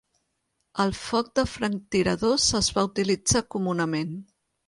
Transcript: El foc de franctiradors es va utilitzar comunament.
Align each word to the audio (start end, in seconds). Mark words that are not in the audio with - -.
El 0.83 0.93
foc 0.99 1.27
de 1.39 1.43
franctiradors 1.51 2.47
es 2.61 2.71
va 2.79 2.87
utilitzar 2.89 3.43
comunament. 3.57 4.19